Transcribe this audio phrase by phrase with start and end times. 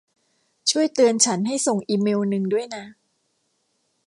[0.69, 2.83] ช่วยเตือนฉันให้ส่งอีเมลล์นึงด้วยนะ